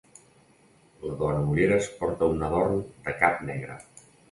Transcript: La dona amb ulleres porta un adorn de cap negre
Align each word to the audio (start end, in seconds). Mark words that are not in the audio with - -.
La 1.03 1.17
dona 1.19 1.41
amb 1.43 1.51
ulleres 1.57 1.91
porta 2.01 2.31
un 2.39 2.43
adorn 2.49 2.83
de 3.07 3.17
cap 3.23 3.47
negre 3.53 3.79